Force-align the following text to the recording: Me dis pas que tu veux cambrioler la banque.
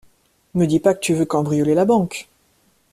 Me 0.55 0.65
dis 0.65 0.79
pas 0.79 0.95
que 0.95 0.99
tu 0.99 1.13
veux 1.13 1.27
cambrioler 1.27 1.75
la 1.75 1.85
banque. 1.85 2.27